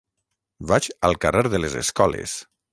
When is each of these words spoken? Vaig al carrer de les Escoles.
Vaig 0.71 0.87
al 1.11 1.19
carrer 1.27 1.45
de 1.55 1.63
les 1.63 1.79
Escoles. 1.85 2.37